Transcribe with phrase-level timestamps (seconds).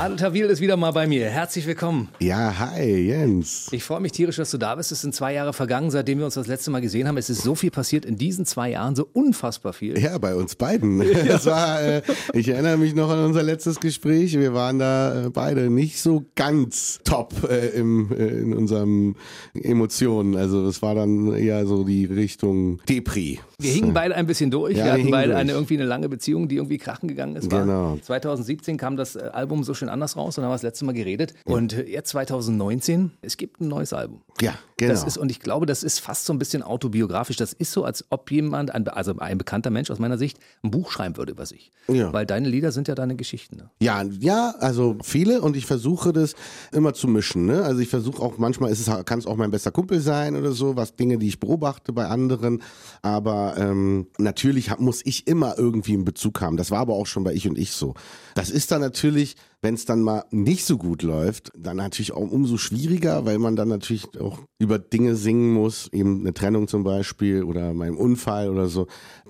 [0.00, 1.28] Adel Tawil ist wieder mal bei mir.
[1.28, 2.08] Herzlich willkommen.
[2.20, 3.68] Ja, hi Jens.
[3.70, 4.90] Ich freue mich tierisch, dass du da bist.
[4.92, 7.18] Es sind zwei Jahre vergangen, seitdem wir uns das letzte Mal gesehen haben.
[7.18, 9.98] Es ist so viel passiert in diesen zwei Jahren, so unfassbar viel.
[9.98, 11.04] Ja, bei uns beiden.
[11.28, 14.38] Das war, äh, ich erinnere mich noch an unser letztes Gespräch.
[14.38, 19.16] Wir waren da äh, beide nicht so ganz top äh, im, äh, in unseren
[19.52, 20.34] Emotionen.
[20.34, 23.38] Also es war dann eher so die Richtung Depri.
[23.62, 24.76] Wir hingen beide ein bisschen durch.
[24.76, 25.58] Ja, wir hatten wir beide hingen eine durch.
[25.58, 27.50] irgendwie eine lange Beziehung, die irgendwie krachen gegangen ist.
[27.50, 27.98] Genau.
[28.02, 30.92] 2017 kam das äh, Album so schön anders raus und haben wir das letzte Mal
[30.92, 31.34] geredet.
[31.44, 34.22] Und äh, jetzt 2019, es gibt ein neues Album.
[34.40, 34.92] Ja, genau.
[34.92, 37.36] Das ist, und ich glaube, das ist fast so ein bisschen autobiografisch.
[37.36, 40.70] Das ist so, als ob jemand, ein, also ein bekannter Mensch aus meiner Sicht, ein
[40.70, 41.72] Buch schreiben würde über sich.
[41.88, 42.12] Ja.
[42.12, 43.56] Weil deine Lieder sind ja deine Geschichten.
[43.56, 43.70] Ne?
[43.80, 46.34] Ja, ja, also viele und ich versuche das
[46.72, 47.46] immer zu mischen.
[47.46, 47.62] Ne?
[47.62, 50.52] Also ich versuche auch manchmal ist es kann es auch mein bester Kumpel sein oder
[50.52, 52.62] so, was Dinge, die ich beobachte bei anderen.
[53.02, 56.56] Aber ähm, natürlich hab, muss ich immer irgendwie einen Bezug haben.
[56.56, 57.94] Das war aber auch schon bei ich und ich so.
[58.34, 62.30] Das ist dann natürlich, wenn es dann mal nicht so gut läuft, dann natürlich auch
[62.30, 66.84] umso schwieriger, weil man dann natürlich auch über Dinge singen muss, eben eine Trennung zum
[66.84, 68.86] Beispiel oder meinem Unfall oder so,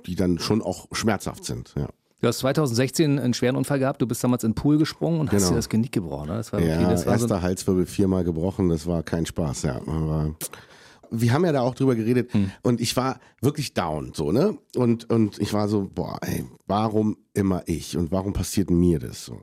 [0.07, 1.75] die dann schon auch schmerzhaft sind.
[1.77, 1.89] Ja.
[2.21, 4.03] Du hast 2016 einen schweren Unfall gehabt.
[4.03, 5.51] Du bist damals in den Pool gesprungen und hast Genau.
[5.53, 6.29] dir das Genick gebrochen.
[6.29, 6.35] Ne?
[6.37, 6.69] Das war okay.
[6.69, 9.81] Ja, das war so erster Halswirbel viermal gebrochen, das war kein Spaß, ja.
[9.87, 10.35] Aber
[11.11, 12.51] wir haben ja da auch drüber geredet Hm.
[12.63, 14.57] und ich war wirklich down, so, ne?
[14.77, 19.25] Und, und ich war so, boah, ey, warum immer ich und warum passiert mir das
[19.25, 19.41] so?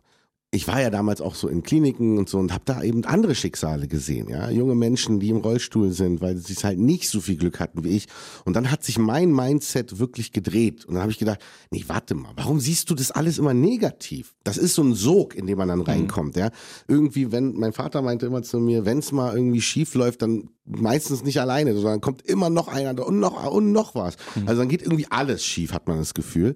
[0.52, 3.36] Ich war ja damals auch so in Kliniken und so und habe da eben andere
[3.36, 7.20] Schicksale gesehen, ja, junge Menschen, die im Rollstuhl sind, weil sie es halt nicht so
[7.20, 8.08] viel Glück hatten wie ich.
[8.46, 11.40] Und dann hat sich mein Mindset wirklich gedreht und dann habe ich gedacht,
[11.70, 14.36] nee, warte mal, warum siehst du das alles immer negativ?
[14.46, 16.50] Das ist so ein Sog, in den man dann reinkommt, ja.
[16.88, 20.50] Irgendwie, wenn mein Vater meinte immer zu mir, wenn es mal irgendwie schief läuft, dann
[20.68, 24.16] meistens nicht alleine, sondern kommt immer noch einer und noch und noch was.
[24.46, 26.56] Also dann geht irgendwie alles schief, hat man das Gefühl.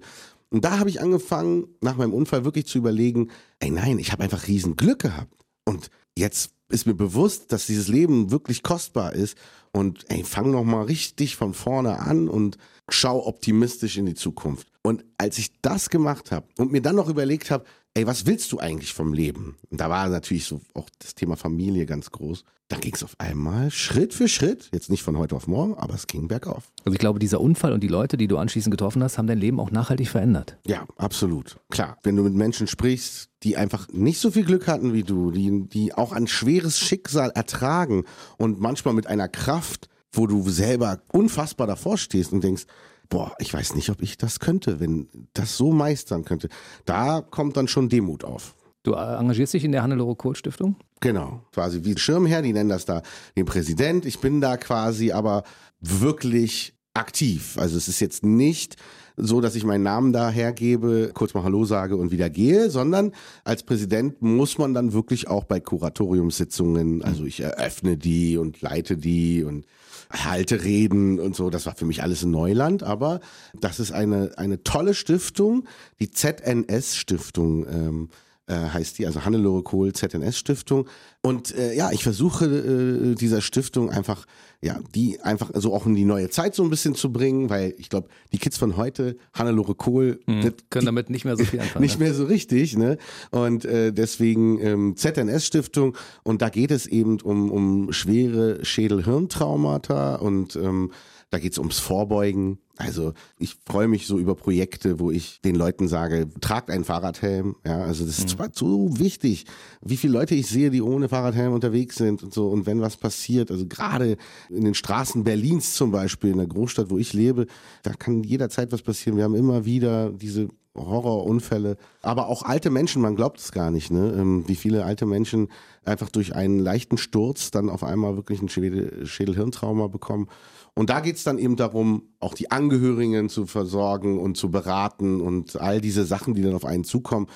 [0.52, 4.22] Und da habe ich angefangen, nach meinem Unfall wirklich zu überlegen, ey nein, ich habe
[4.22, 5.32] einfach riesen Glück gehabt.
[5.64, 9.38] Und jetzt ist mir bewusst, dass dieses Leben wirklich kostbar ist.
[9.72, 12.58] Und ey, fang noch mal richtig von vorne an und
[12.92, 14.68] schau optimistisch in die Zukunft.
[14.82, 17.64] Und als ich das gemacht habe und mir dann noch überlegt habe,
[17.94, 19.56] ey, was willst du eigentlich vom Leben?
[19.70, 22.44] Und da war natürlich so auch das Thema Familie ganz groß.
[22.68, 25.94] Da ging es auf einmal Schritt für Schritt, jetzt nicht von heute auf morgen, aber
[25.94, 26.72] es ging bergauf.
[26.86, 29.38] Also ich glaube, dieser Unfall und die Leute, die du anschließend getroffen hast, haben dein
[29.38, 30.56] Leben auch nachhaltig verändert.
[30.66, 31.58] Ja, absolut.
[31.70, 35.30] Klar, wenn du mit Menschen sprichst, die einfach nicht so viel Glück hatten wie du,
[35.30, 38.04] die, die auch ein schweres Schicksal ertragen
[38.38, 42.64] und manchmal mit einer Kraft, wo du selber unfassbar davor stehst und denkst,
[43.08, 46.48] boah, ich weiß nicht, ob ich das könnte, wenn das so meistern könnte.
[46.84, 48.54] Da kommt dann schon Demut auf.
[48.82, 50.76] Du äh, engagierst dich in der Hannelore Kohl Stiftung?
[51.00, 53.02] Genau, quasi wie Schirmherr, die nennen das da
[53.36, 54.06] den Präsident.
[54.06, 55.44] Ich bin da quasi aber
[55.80, 57.56] wirklich aktiv.
[57.58, 58.76] Also es ist jetzt nicht
[59.16, 63.12] so, dass ich meinen Namen da hergebe, kurz mal Hallo sage und wieder gehe, sondern
[63.44, 68.96] als Präsident muss man dann wirklich auch bei Kuratoriumssitzungen, also ich eröffne die und leite
[68.96, 69.66] die und
[70.10, 71.50] halte Reden und so.
[71.50, 73.20] Das war für mich alles ein Neuland, aber
[73.58, 75.64] das ist eine, eine tolle Stiftung,
[76.00, 77.66] die ZNS-Stiftung.
[77.66, 78.08] Ähm,
[78.46, 80.88] äh, heißt die, also Hannelore Kohl ZNS Stiftung.
[81.22, 84.26] Und äh, ja, ich versuche äh, dieser Stiftung einfach,
[84.60, 87.74] ja, die einfach so auch in die neue Zeit so ein bisschen zu bringen, weil
[87.78, 91.60] ich glaube, die Kids von heute, Hannelore Kohl, das- Können damit nicht mehr so viel
[91.60, 91.82] anfangen.
[91.84, 92.06] nicht ne?
[92.06, 92.98] mehr so richtig, ne?
[93.30, 100.56] Und äh, deswegen ähm, ZNS-Stiftung und da geht es eben um, um schwere Schädel-Hirntraumata und
[100.56, 100.90] ähm,
[101.30, 102.58] da geht es ums Vorbeugen.
[102.84, 107.56] Also ich freue mich so über Projekte, wo ich den Leuten sage, tragt einen Fahrradhelm.
[107.64, 109.46] Ja, also das ist zwar so wichtig,
[109.80, 112.48] wie viele Leute ich sehe, die ohne Fahrradhelm unterwegs sind und so.
[112.48, 114.16] Und wenn was passiert, also gerade
[114.48, 117.46] in den Straßen Berlins zum Beispiel, in der Großstadt, wo ich lebe,
[117.82, 119.16] da kann jederzeit was passieren.
[119.16, 123.90] Wir haben immer wieder diese Horrorunfälle, aber auch alte Menschen, man glaubt es gar nicht,
[123.90, 124.14] ne?
[124.16, 125.48] ähm, wie viele alte Menschen
[125.84, 130.28] einfach durch einen leichten Sturz dann auf einmal wirklich ein Schädel- Schädel-Hirntrauma bekommen.
[130.74, 135.60] Und da geht's dann eben darum, auch die Angehörigen zu versorgen und zu beraten und
[135.60, 137.26] all diese Sachen, die dann auf einen zukommen,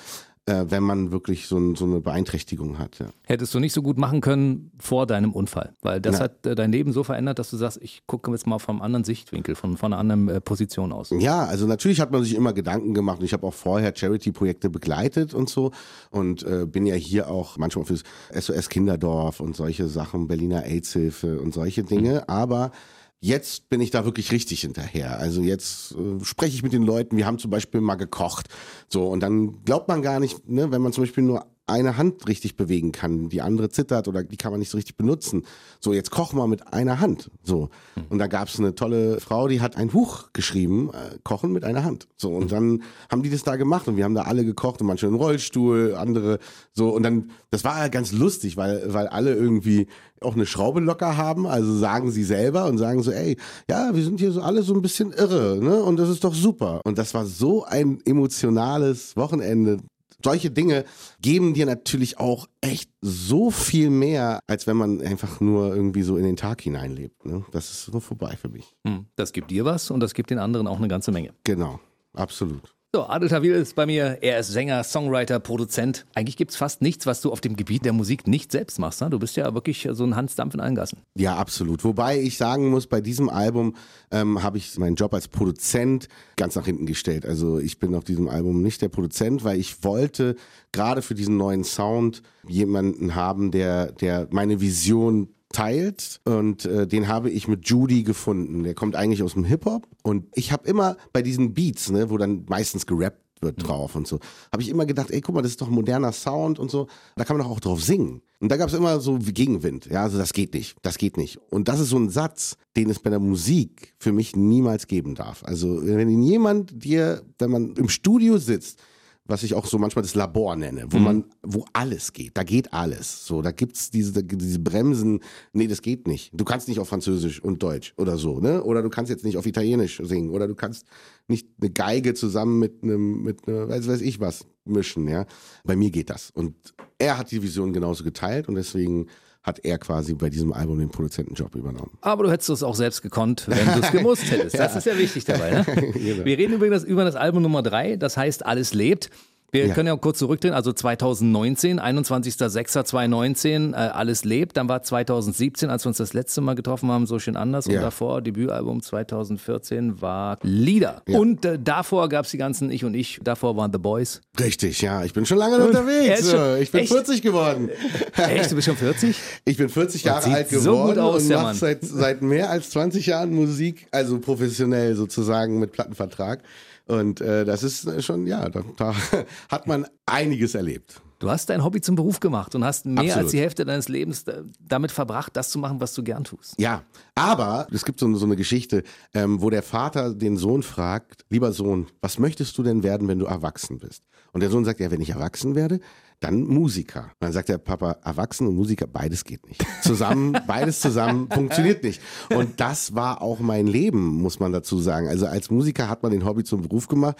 [0.47, 2.99] äh, wenn man wirklich so, ein, so eine Beeinträchtigung hat.
[2.99, 3.07] Ja.
[3.25, 6.21] Hättest du nicht so gut machen können vor deinem Unfall, weil das Nein.
[6.21, 9.03] hat äh, dein Leben so verändert, dass du sagst, ich gucke jetzt mal vom anderen
[9.03, 11.11] Sichtwinkel, von, von einer anderen äh, Position aus.
[11.11, 14.69] Ja, also natürlich hat man sich immer Gedanken gemacht und ich habe auch vorher Charity-Projekte
[14.69, 15.71] begleitet und so
[16.11, 18.03] und äh, bin ja hier auch manchmal fürs
[18.33, 22.71] SOS Kinderdorf und solche Sachen, Berliner AIDS-Hilfe und solche Dinge, aber
[23.19, 25.19] Jetzt bin ich da wirklich richtig hinterher.
[25.19, 27.17] Also jetzt äh, spreche ich mit den Leuten.
[27.17, 28.47] Wir haben zum Beispiel mal gekocht.
[28.89, 32.27] So, und dann glaubt man gar nicht, ne, wenn man zum Beispiel nur eine Hand
[32.27, 35.43] richtig bewegen kann, die andere zittert oder die kann man nicht so richtig benutzen.
[35.81, 37.29] So, jetzt koch mal mit einer Hand.
[37.43, 37.69] So.
[38.09, 41.65] Und da gab es eine tolle Frau, die hat ein Buch geschrieben, äh, Kochen mit
[41.65, 42.07] einer Hand.
[42.15, 44.87] So, und dann haben die das da gemacht und wir haben da alle gekocht und
[44.87, 46.39] manche im Rollstuhl, andere
[46.71, 46.89] so.
[46.89, 49.87] Und dann, das war ja ganz lustig, weil, weil alle irgendwie
[50.21, 53.37] auch eine Schraube locker haben, also sagen sie selber und sagen so, ey,
[53.69, 55.83] ja, wir sind hier so alle so ein bisschen irre, ne?
[55.83, 56.81] Und das ist doch super.
[56.85, 59.79] Und das war so ein emotionales Wochenende
[60.23, 60.85] solche Dinge
[61.21, 66.17] geben dir natürlich auch echt so viel mehr, als wenn man einfach nur irgendwie so
[66.17, 67.25] in den Tag hineinlebt.
[67.25, 67.45] Ne?
[67.51, 68.75] Das ist so vorbei für mich.
[68.85, 71.33] Hm, das gibt dir was und das gibt den anderen auch eine ganze Menge.
[71.43, 71.79] Genau,
[72.13, 72.76] absolut.
[72.95, 74.19] So, Adel Tawil ist bei mir.
[74.21, 76.05] Er ist Sänger, Songwriter, Produzent.
[76.15, 79.01] Eigentlich gibt es fast nichts, was du auf dem Gebiet der Musik nicht selbst machst.
[79.01, 79.09] Ne?
[79.09, 80.99] Du bist ja wirklich so ein Hansdampf in allen Gassen.
[81.13, 81.83] Ja, absolut.
[81.83, 83.75] Wobei ich sagen muss, bei diesem Album
[84.09, 86.07] ähm, habe ich meinen Job als Produzent
[86.37, 87.25] ganz nach hinten gestellt.
[87.25, 90.37] Also ich bin auf diesem Album nicht der Produzent, weil ich wollte
[90.71, 97.07] gerade für diesen neuen Sound jemanden haben, der, der meine Vision teilt und äh, den
[97.07, 98.63] habe ich mit Judy gefunden.
[98.63, 102.17] Der kommt eigentlich aus dem Hip-Hop und ich habe immer bei diesen Beats, ne, wo
[102.17, 103.63] dann meistens gerappt wird mhm.
[103.63, 104.19] drauf und so,
[104.51, 107.23] habe ich immer gedacht, ey, guck mal, das ist doch moderner Sound und so, da
[107.23, 108.21] kann man doch auch drauf singen.
[108.39, 111.39] Und da gab es immer so Gegenwind, ja, also das geht nicht, das geht nicht.
[111.49, 115.15] Und das ist so ein Satz, den es bei der Musik für mich niemals geben
[115.15, 115.43] darf.
[115.43, 118.79] Also wenn jemand dir, wenn man im Studio sitzt,
[119.27, 121.03] was ich auch so manchmal das Labor nenne, wo mhm.
[121.03, 122.37] man, wo alles geht.
[122.37, 123.25] Da geht alles.
[123.25, 125.19] So, da gibt's diese, diese Bremsen.
[125.53, 126.31] Nee, das geht nicht.
[126.33, 128.63] Du kannst nicht auf Französisch und Deutsch oder so, ne?
[128.63, 130.29] Oder du kannst jetzt nicht auf Italienisch singen.
[130.29, 130.85] Oder du kannst
[131.27, 135.25] nicht eine Geige zusammen mit einem, mit einer, weiß, weiß ich was mischen, ja.
[135.63, 136.31] Bei mir geht das.
[136.31, 136.55] Und
[136.97, 139.07] er hat die Vision genauso geteilt und deswegen
[139.47, 141.97] hat er quasi bei diesem Album den Produzentenjob übernommen.
[142.01, 144.55] Aber du hättest es auch selbst gekonnt, wenn du es gemusst hättest.
[144.55, 144.65] ja.
[144.65, 145.51] Das ist ja wichtig dabei.
[145.51, 145.63] Ne?
[145.93, 146.25] genau.
[146.25, 149.09] Wir reden übrigens über das Album Nummer drei, das heißt Alles lebt.
[149.49, 149.73] Wir ja.
[149.73, 154.57] können ja kurz zurückdrehen, also 2019, 21.06.2019, äh, alles lebt.
[154.57, 157.65] Dann war 2017, als wir uns das letzte Mal getroffen haben, so schön anders.
[157.67, 157.81] Und ja.
[157.81, 161.01] davor, Debütalbum 2014 war Lieder.
[161.07, 161.17] Ja.
[161.19, 164.21] Und äh, davor gab es die ganzen Ich und Ich, davor waren The Boys.
[164.37, 165.05] Richtig, ja.
[165.05, 166.29] Ich bin schon lange und unterwegs.
[166.29, 166.91] Schon, ich bin echt?
[166.91, 167.69] 40 geworden.
[168.17, 169.15] Echt, du bist schon 40?
[169.45, 172.69] Ich bin 40 Jahre alt geworden so gut aus, und mache seit, seit mehr als
[172.71, 176.41] 20 Jahren Musik, also professionell sozusagen mit Plattenvertrag.
[176.87, 178.95] Und äh, das ist schon, ja, da, da
[179.49, 181.01] hat man einiges erlebt.
[181.19, 183.17] Du hast dein Hobby zum Beruf gemacht und hast mehr Absolut.
[183.17, 184.23] als die Hälfte deines Lebens
[184.59, 186.53] damit verbracht, das zu machen, was du gern tust.
[186.59, 186.83] Ja,
[187.15, 188.83] aber es gibt so, so eine Geschichte,
[189.15, 193.17] ähm, wo der Vater den Sohn fragt, lieber Sohn, was möchtest du denn werden, wenn
[193.17, 194.03] du erwachsen bist?
[194.31, 195.79] Und der Sohn sagt, ja, wenn ich erwachsen werde,
[196.19, 197.11] dann Musiker.
[197.19, 199.63] dann sagt der Papa, Erwachsene und Musiker, beides geht nicht.
[199.83, 202.01] Zusammen, beides zusammen funktioniert nicht.
[202.33, 205.07] Und das war auch mein Leben, muss man dazu sagen.
[205.07, 207.17] Also als Musiker hat man den Hobby zum Beruf gemacht.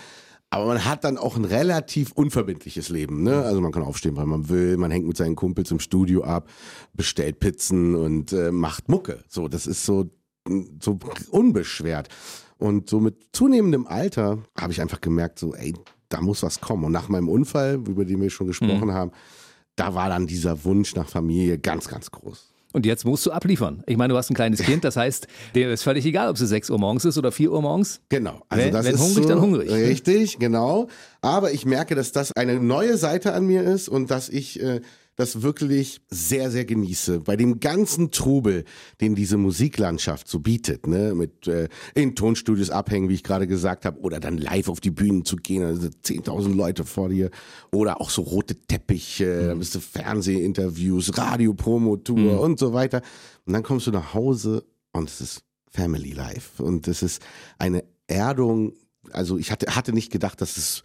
[0.49, 3.21] Aber man hat dann auch ein relativ unverbindliches Leben.
[3.21, 3.43] Ne?
[3.43, 4.77] Also man kann aufstehen, weil man will.
[4.77, 6.49] Man hängt mit seinen Kumpels im Studio ab,
[6.93, 9.23] bestellt Pizzen und äh, macht Mucke.
[9.27, 10.09] So, das ist so,
[10.81, 10.99] so
[11.31, 12.07] unbeschwert.
[12.57, 15.73] Und so mit zunehmendem Alter habe ich einfach gemerkt, so, ey,
[16.09, 16.85] da muss was kommen.
[16.85, 18.93] Und nach meinem Unfall, über den wir schon gesprochen mhm.
[18.93, 19.11] haben,
[19.75, 22.51] da war dann dieser Wunsch nach Familie ganz, ganz groß.
[22.73, 23.81] Und jetzt musst du abliefern.
[23.87, 26.41] Ich meine, du hast ein kleines Kind, das heißt, dir ist völlig egal, ob es
[26.41, 28.01] 6 Uhr morgens ist oder 4 Uhr morgens.
[28.09, 28.41] Genau.
[28.49, 29.71] Also wenn, das wenn ist hungrig, so, dann hungrig.
[29.71, 30.87] Richtig, genau.
[31.21, 34.81] Aber ich merke, dass das eine neue Seite an mir ist und dass ich äh,
[35.17, 37.21] das wirklich sehr, sehr genieße.
[37.21, 38.63] Bei dem ganzen Trubel,
[39.01, 43.85] den diese Musiklandschaft so bietet, ne, mit äh, in Tonstudios abhängen, wie ich gerade gesagt
[43.85, 47.31] habe, oder dann live auf die Bühnen zu gehen, also 10.000 Leute vor dir,
[47.71, 49.59] oder auch so rote Teppiche, mhm.
[49.59, 52.39] bist du Fernsehinterviews, Radiopromotour mhm.
[52.39, 53.01] und so weiter.
[53.45, 57.23] Und dann kommst du nach Hause und es ist Family Life und es ist
[57.57, 58.73] eine Erdung.
[59.11, 60.83] Also ich hatte, hatte nicht gedacht, dass es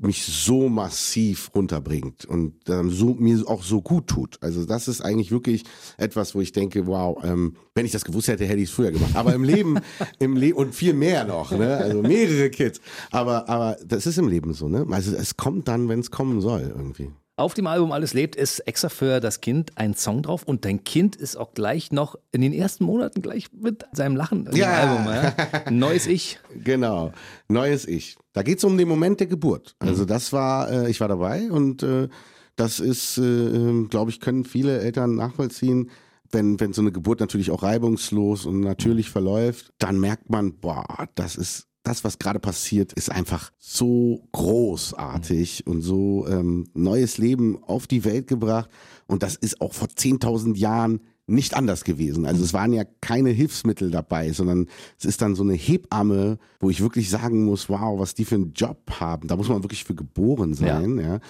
[0.00, 4.38] mich so massiv runterbringt und ähm, so, mir auch so gut tut.
[4.40, 5.64] Also das ist eigentlich wirklich
[5.96, 8.92] etwas, wo ich denke, wow, ähm, wenn ich das gewusst hätte, hätte ich es früher
[8.92, 9.16] gemacht.
[9.16, 9.80] Aber im Leben,
[10.20, 11.76] im Leben und viel mehr noch, ne?
[11.76, 12.80] Also mehrere Kids.
[13.10, 14.86] Aber, aber das ist im Leben so, ne?
[14.90, 17.10] Also es kommt dann, wenn es kommen soll, irgendwie.
[17.42, 20.84] Auf dem Album Alles lebt ist extra für das Kind ein Song drauf und dein
[20.84, 24.70] Kind ist auch gleich noch in den ersten Monaten gleich mit seinem Lachen im ja.
[24.70, 25.12] Album.
[25.12, 25.34] Ja?
[25.72, 26.38] Neues Ich.
[26.62, 27.10] Genau,
[27.48, 28.16] neues Ich.
[28.32, 29.74] Da geht es um den Moment der Geburt.
[29.80, 30.06] Also mhm.
[30.06, 32.06] das war, äh, ich war dabei und äh,
[32.54, 35.90] das ist, äh, ähm, glaube ich, können viele Eltern nachvollziehen.
[36.30, 41.08] Wenn, wenn so eine Geburt natürlich auch reibungslos und natürlich verläuft, dann merkt man, boah,
[41.16, 47.62] das ist das, was gerade passiert, ist einfach so großartig und so ähm, neues Leben
[47.64, 48.70] auf die Welt gebracht.
[49.06, 52.26] Und das ist auch vor 10.000 Jahren nicht anders gewesen.
[52.26, 56.70] Also es waren ja keine Hilfsmittel dabei, sondern es ist dann so eine Hebamme, wo
[56.70, 59.28] ich wirklich sagen muss, wow, was die für einen Job haben.
[59.28, 60.98] Da muss man wirklich für geboren sein.
[60.98, 61.14] Ja.
[61.14, 61.20] ja.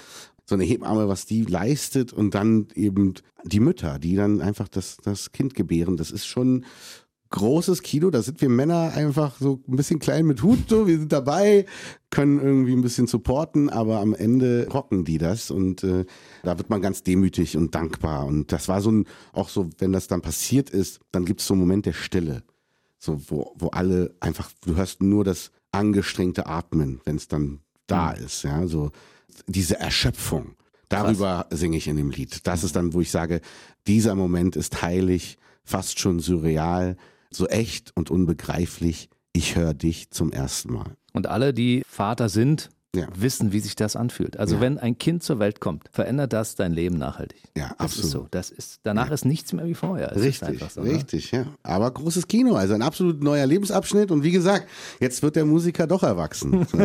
[0.44, 4.96] so eine Hebamme, was die leistet und dann eben die Mütter, die dann einfach das,
[5.02, 5.96] das Kind gebären.
[5.96, 6.64] Das ist schon
[7.32, 8.10] großes Kino.
[8.10, 10.68] Da sind wir Männer einfach so ein bisschen klein mit Hut.
[10.68, 10.86] So.
[10.86, 11.66] Wir sind dabei,
[12.10, 16.04] können irgendwie ein bisschen supporten, aber am Ende rocken die das und äh,
[16.44, 18.26] da wird man ganz demütig und dankbar.
[18.26, 21.46] Und das war so ein, auch so, wenn das dann passiert ist, dann gibt es
[21.48, 22.44] so einen Moment der Stille.
[22.98, 27.58] So, wo, wo alle einfach, du hörst nur das angestrengte Atmen, wenn es dann
[27.88, 28.24] da mhm.
[28.24, 28.44] ist.
[28.44, 28.92] Ja, so
[29.48, 30.54] diese Erschöpfung.
[30.88, 32.46] Darüber singe ich in dem Lied.
[32.46, 33.40] Das ist dann, wo ich sage,
[33.86, 36.96] dieser Moment ist heilig, fast schon surreal,
[37.34, 39.08] so echt und unbegreiflich.
[39.32, 40.96] Ich höre dich zum ersten Mal.
[41.12, 43.06] Und alle, die Vater sind, ja.
[43.14, 44.36] wissen, wie sich das anfühlt.
[44.36, 44.60] Also ja.
[44.60, 47.40] wenn ein Kind zur Welt kommt, verändert das dein Leben nachhaltig.
[47.56, 48.04] Ja, das absolut.
[48.04, 48.28] Ist so.
[48.30, 49.14] Das ist, danach ja.
[49.14, 50.12] ist nichts mehr wie vorher.
[50.12, 50.90] Es richtig, so, ne?
[50.90, 51.46] richtig, ja.
[51.62, 54.10] Aber großes Kino, also ein absolut neuer Lebensabschnitt.
[54.10, 54.68] Und wie gesagt,
[55.00, 56.66] jetzt wird der Musiker doch erwachsen.
[56.72, 56.78] So.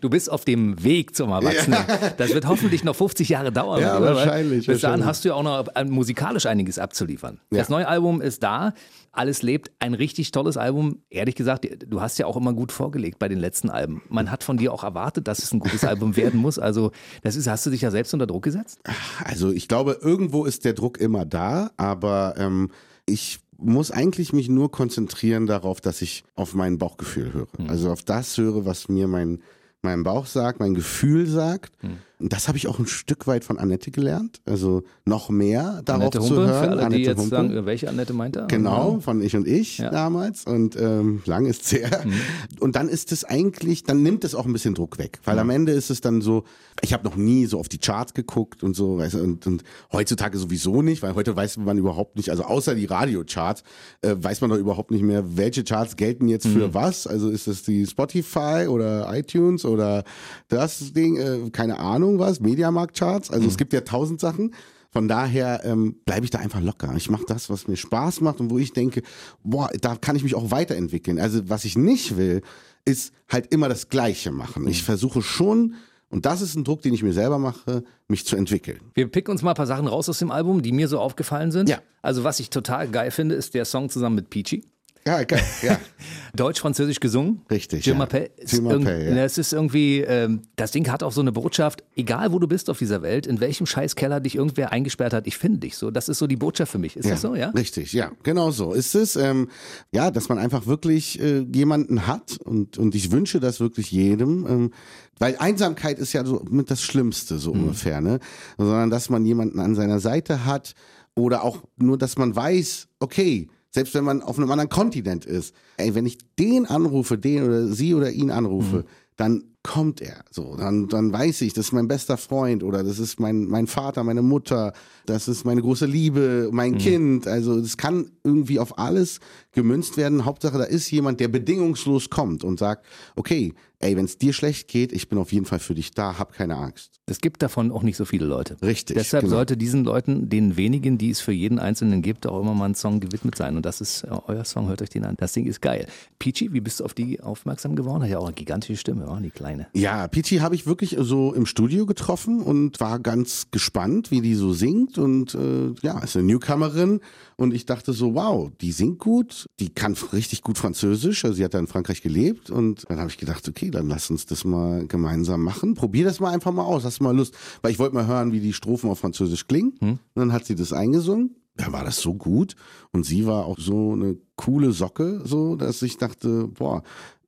[0.00, 1.80] du bist auf dem Weg zum Erwachsenen.
[2.18, 3.80] Das wird hoffentlich noch 50 Jahre dauern.
[3.80, 4.66] Ja, wahrscheinlich.
[4.66, 7.40] Bis dahin hast du ja auch noch musikalisch einiges abzuliefern.
[7.50, 8.74] Das neue Album ist da.
[9.12, 11.02] Alles lebt, ein richtig tolles Album.
[11.10, 14.02] Ehrlich gesagt, du hast ja auch immer gut vorgelegt bei den letzten Alben.
[14.08, 16.58] Man hat von dir auch erwartet, dass es ein gutes Album werden muss.
[16.58, 18.80] Also, das ist, hast du dich ja selbst unter Druck gesetzt?
[19.24, 22.70] Also, ich glaube, irgendwo ist der Druck immer da, aber ähm,
[23.06, 27.48] ich muss eigentlich mich nur konzentrieren darauf, dass ich auf mein Bauchgefühl höre.
[27.56, 27.68] Hm.
[27.68, 29.42] Also auf das höre, was mir mein,
[29.82, 31.72] mein Bauch sagt, mein Gefühl sagt.
[31.80, 31.98] Hm.
[32.20, 34.40] Und das habe ich auch ein Stück weit von Annette gelernt.
[34.44, 36.64] Also noch mehr darauf Annette zu Humpe, hören.
[36.64, 37.30] Für alle, Annette die jetzt Humpe.
[37.30, 38.46] sagen, welche Annette meint er?
[38.46, 39.90] Genau, von Ich und Ich ja.
[39.90, 40.44] damals.
[40.44, 42.02] Und ähm, lang ist es her.
[42.04, 42.12] Mhm.
[42.58, 45.20] Und dann ist es eigentlich, dann nimmt es auch ein bisschen Druck weg.
[45.24, 45.40] Weil mhm.
[45.40, 46.42] am Ende ist es dann so,
[46.82, 49.62] ich habe noch nie so auf die Charts geguckt und so, weißt du, und, und
[49.92, 53.62] heutzutage sowieso nicht, weil heute weiß man überhaupt nicht, also außer die Radiocharts,
[54.02, 56.74] äh, weiß man doch überhaupt nicht mehr, welche Charts gelten jetzt für mhm.
[56.74, 57.06] was.
[57.06, 60.02] Also ist es die Spotify oder iTunes oder
[60.48, 63.30] das Ding, äh, keine Ahnung was, Mediamarkt Charts.
[63.30, 63.48] Also mhm.
[63.48, 64.54] es gibt ja tausend Sachen.
[64.90, 66.94] Von daher ähm, bleibe ich da einfach locker.
[66.96, 69.02] Ich mache das, was mir Spaß macht und wo ich denke,
[69.42, 71.18] boah, da kann ich mich auch weiterentwickeln.
[71.18, 72.40] Also was ich nicht will,
[72.86, 74.66] ist halt immer das Gleiche machen.
[74.66, 74.86] Ich mhm.
[74.86, 75.74] versuche schon,
[76.08, 78.80] und das ist ein Druck, den ich mir selber mache, mich zu entwickeln.
[78.94, 81.52] Wir picken uns mal ein paar Sachen raus aus dem Album, die mir so aufgefallen
[81.52, 81.68] sind.
[81.68, 81.82] Ja.
[82.00, 84.64] Also was ich total geil finde, ist der Song zusammen mit Peachy.
[85.06, 85.78] Ja, geil, ja.
[86.36, 87.42] Deutsch-Französisch gesungen.
[87.50, 87.84] Richtig.
[87.86, 88.04] Jim ja.
[88.04, 88.30] Appel.
[88.38, 89.24] ja.
[89.24, 92.68] Es ist irgendwie, ähm, das Ding hat auch so eine Botschaft, egal wo du bist
[92.70, 95.90] auf dieser Welt, in welchem Scheißkeller dich irgendwer eingesperrt hat, ich finde dich so.
[95.90, 96.96] Das ist so die Botschaft für mich.
[96.96, 97.50] Ist ja, das so, ja?
[97.50, 99.16] Richtig, ja, genau so ist es.
[99.16, 99.48] Ähm,
[99.92, 104.46] ja, dass man einfach wirklich äh, jemanden hat und, und ich wünsche das wirklich jedem.
[104.46, 104.70] Ähm,
[105.18, 107.64] weil Einsamkeit ist ja so mit das Schlimmste, so mhm.
[107.64, 108.20] ungefähr, ne?
[108.56, 110.74] Sondern dass man jemanden an seiner Seite hat
[111.14, 115.54] oder auch nur, dass man weiß, okay, selbst wenn man auf einem anderen Kontinent ist.
[115.76, 118.84] Ey, wenn ich den anrufe, den oder sie oder ihn anrufe, mhm.
[119.14, 120.24] dann kommt er.
[120.32, 123.68] So, dann, dann weiß ich, das ist mein bester Freund oder das ist mein, mein
[123.68, 124.72] Vater, meine Mutter,
[125.08, 126.78] das ist meine große Liebe, mein mhm.
[126.78, 127.26] Kind.
[127.26, 129.20] Also es kann irgendwie auf alles
[129.52, 130.24] gemünzt werden.
[130.24, 132.84] Hauptsache, da ist jemand, der bedingungslos kommt und sagt,
[133.16, 136.18] okay, ey, wenn es dir schlecht geht, ich bin auf jeden Fall für dich da,
[136.18, 137.00] hab keine Angst.
[137.06, 138.56] Es gibt davon auch nicht so viele Leute.
[138.60, 138.96] Richtig.
[138.96, 139.36] Deshalb genau.
[139.36, 142.74] sollte diesen Leuten, den wenigen, die es für jeden Einzelnen gibt, auch immer mal ein
[142.74, 143.56] Song gewidmet sein.
[143.56, 145.14] Und das ist ja, euer Song, hört euch den an.
[145.16, 145.86] Das Ding ist geil.
[146.18, 148.02] Peachy, wie bist du auf die aufmerksam geworden?
[148.02, 149.68] Hat ja auch eine gigantische Stimme, oh, die kleine.
[149.72, 154.34] Ja, Peachy habe ich wirklich so im Studio getroffen und war ganz gespannt, wie die
[154.34, 154.97] so singt.
[154.98, 157.00] Und äh, ja, ist eine Newcomerin.
[157.36, 161.24] Und ich dachte so, wow, die singt gut, die kann richtig gut Französisch.
[161.24, 162.50] Also sie hat da in Frankreich gelebt.
[162.50, 165.74] Und dann habe ich gedacht, okay, dann lass uns das mal gemeinsam machen.
[165.74, 166.84] Probier das mal einfach mal aus.
[166.84, 167.34] Hast du mal Lust?
[167.62, 169.74] Weil ich wollte mal hören, wie die Strophen auf Französisch klingen.
[169.80, 169.90] Hm.
[169.90, 171.36] Und dann hat sie das eingesungen.
[171.56, 172.54] Da war das so gut.
[172.92, 176.82] Und sie war auch so eine coole Socke, so, dass ich dachte, boah,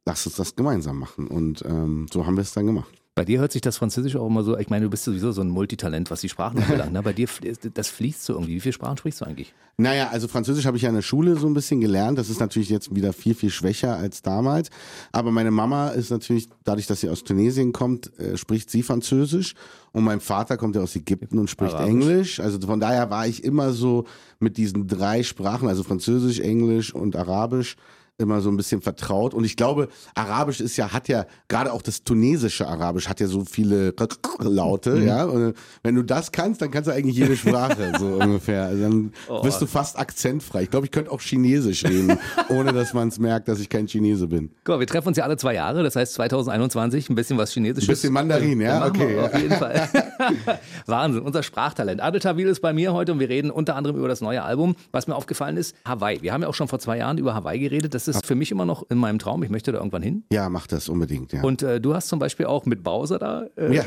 [0.07, 1.27] lass uns das gemeinsam machen.
[1.27, 3.00] Und ähm, so haben wir es dann gemacht.
[3.17, 5.41] Bei dir hört sich das Französisch auch immer so, ich meine, du bist sowieso so
[5.41, 6.93] ein Multitalent, was die Sprachen anbelangt.
[6.93, 7.03] Ne?
[7.03, 7.29] Bei dir,
[7.75, 8.55] das fließt so irgendwie.
[8.55, 9.53] Wie viele Sprachen sprichst du eigentlich?
[9.77, 12.19] Naja, also Französisch habe ich ja in der Schule so ein bisschen gelernt.
[12.19, 14.71] Das ist natürlich jetzt wieder viel, viel schwächer als damals.
[15.11, 19.55] Aber meine Mama ist natürlich, dadurch, dass sie aus Tunesien kommt, äh, spricht sie Französisch.
[19.93, 21.91] Und mein Vater kommt ja aus Ägypten und spricht Arabisch.
[21.91, 22.41] Englisch.
[22.41, 24.07] Also von daher war ich immer so
[24.39, 27.77] mit diesen drei Sprachen, also Französisch, Englisch und Arabisch,
[28.21, 29.35] immer so ein bisschen vertraut.
[29.35, 33.27] Und ich glaube, Arabisch ist ja, hat ja, gerade auch das tunesische Arabisch hat ja
[33.27, 33.95] so viele
[34.39, 35.07] Laute, mhm.
[35.07, 35.25] ja.
[35.25, 38.65] Und wenn du das kannst, dann kannst du eigentlich jede Sprache, so ungefähr.
[38.65, 39.43] Also dann oh.
[39.43, 40.63] bist du fast akzentfrei.
[40.63, 43.87] Ich glaube, ich könnte auch Chinesisch reden, ohne dass man es merkt, dass ich kein
[43.87, 44.51] Chinese bin.
[44.65, 47.53] Guck mal, wir treffen uns ja alle zwei Jahre, das heißt 2021, ein bisschen was
[47.53, 47.89] Chinesisches.
[47.89, 49.19] Ein bisschen Mandarin, ja, okay.
[49.19, 49.89] Auf jeden Fall.
[50.87, 52.03] Wahnsinn, unser Sprachtalent.
[52.03, 54.77] Adel Tawil ist bei mir heute und wir reden unter anderem über das neue Album.
[54.93, 56.23] Was mir aufgefallen ist, Hawaii.
[56.23, 57.95] Wir haben ja auch schon vor zwei Jahren über Hawaii geredet.
[57.95, 59.43] Das ist für mich immer noch in meinem Traum.
[59.43, 60.25] Ich möchte da irgendwann hin.
[60.33, 61.33] Ja, mach das unbedingt.
[61.33, 61.43] Ja.
[61.43, 63.47] Und äh, du hast zum Beispiel auch mit Bowser da.
[63.57, 63.85] Äh, ja,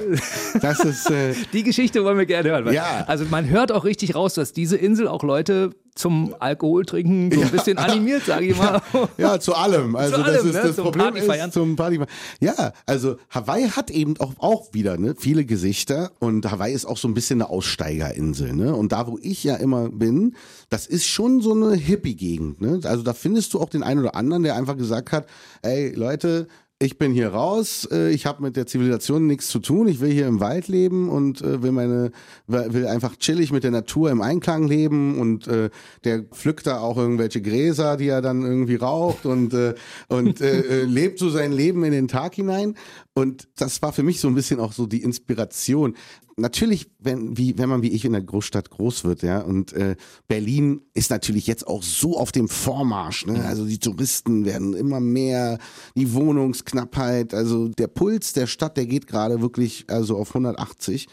[0.61, 1.09] das ist.
[1.09, 2.65] Äh, die Geschichte wollen wir gerne hören.
[2.65, 3.03] Weil, Ja.
[3.07, 7.41] Also man hört auch richtig raus, dass diese Insel auch Leute zum Alkohol trinken so
[7.41, 8.81] ein bisschen animiert, sage ich mal.
[9.17, 9.95] Ja, zu allem.
[9.95, 10.61] Also Zu das allem, ist ne?
[10.63, 11.47] das Zum Problem Partyfeiern.
[11.49, 11.99] ist zum Party.
[12.39, 16.97] Ja, also Hawaii hat eben auch, auch wieder ne, viele Gesichter und Hawaii ist auch
[16.97, 18.53] so ein bisschen eine Aussteigerinsel.
[18.53, 18.75] Ne?
[18.75, 20.35] Und da, wo ich ja immer bin,
[20.69, 22.61] das ist schon so eine Hippie-Gegend.
[22.61, 22.79] Ne?
[22.83, 25.27] Also da findest du auch den einen oder anderen, der einfach gesagt hat,
[25.61, 26.47] ey Leute,
[26.83, 30.11] ich bin hier raus, äh, ich habe mit der Zivilisation nichts zu tun, ich will
[30.11, 32.11] hier im Wald leben und äh, will meine
[32.47, 35.69] will einfach chillig mit der Natur im Einklang leben und äh,
[36.03, 39.75] der pflückt da auch irgendwelche Gräser, die er dann irgendwie raucht und äh,
[40.09, 42.75] und äh, äh, lebt so sein Leben in den Tag hinein.
[43.15, 45.95] Und das war für mich so ein bisschen auch so die Inspiration.
[46.35, 49.95] Natürlich, wenn, wie, wenn man wie ich in der Großstadt groß wird, ja, und äh,
[50.27, 53.45] Berlin ist natürlich jetzt auch so auf dem Vormarsch, ne?
[53.45, 55.59] Also die Touristen werden immer mehr,
[55.95, 61.07] die Wohnungsknappheit, also der Puls der Stadt, der geht gerade wirklich also auf 180.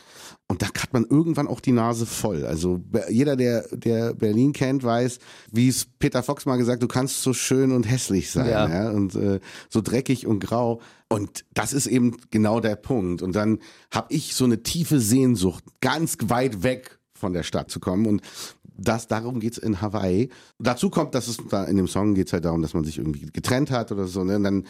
[0.50, 2.44] Und da hat man irgendwann auch die Nase voll.
[2.44, 5.20] Also jeder, der, der Berlin kennt, weiß,
[5.52, 8.68] wie es Peter Fox mal gesagt, du kannst so schön und hässlich sein, Ja.
[8.68, 9.38] ja, und äh,
[9.68, 10.80] so dreckig und grau.
[11.08, 13.22] Und das ist eben genau der Punkt.
[13.22, 13.60] Und dann
[13.94, 18.06] habe ich so eine tiefe Sehnsucht, ganz weit weg von der Stadt zu kommen.
[18.06, 18.20] Und
[18.64, 20.30] das, darum geht's in Hawaii.
[20.58, 23.26] Dazu kommt, dass es da in dem Song geht's halt darum, dass man sich irgendwie
[23.32, 24.24] getrennt hat oder so.
[24.24, 24.34] Ne?
[24.34, 24.64] Und dann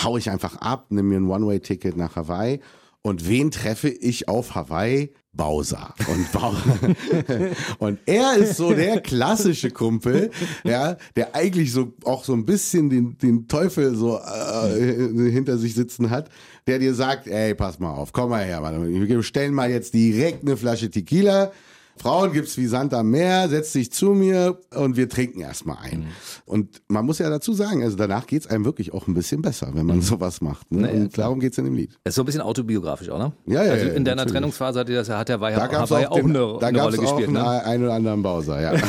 [0.00, 2.60] hau ich einfach ab, nimm mir ein One-Way-Ticket nach Hawaii.
[3.06, 5.12] Und wen treffe ich auf Hawaii?
[5.34, 5.92] Bowser.
[6.06, 6.26] Und,
[7.78, 10.30] und er ist so der klassische Kumpel,
[10.62, 15.74] ja, der eigentlich so auch so ein bisschen den, den Teufel so äh, hinter sich
[15.74, 16.30] sitzen hat,
[16.66, 20.42] der dir sagt, ey, pass mal auf, komm mal her, wir bestellen mal jetzt direkt
[20.42, 21.52] eine Flasche Tequila.
[21.96, 26.06] Frauen gibt's wie Sand am Meer, setz dich zu mir und wir trinken erstmal ein.
[26.44, 29.70] Und man muss ja dazu sagen, also danach geht's einem wirklich auch ein bisschen besser,
[29.74, 30.70] wenn man sowas macht.
[30.72, 30.82] Ne?
[30.82, 31.92] Naja, und darum geht's in dem Lied.
[32.04, 33.32] Das ist so ein bisschen autobiografisch auch, ne?
[33.46, 34.32] Ja, ja, Also in deiner natürlich.
[34.32, 36.98] Trennungsphase hat, das, hat der Hawaii, Da gab's Hawaii auch, auch, eine, da eine Rolle
[36.98, 37.28] auch gespielt.
[37.28, 37.64] einen, Ne?
[37.64, 38.72] einen oder anderen Bowser, ja.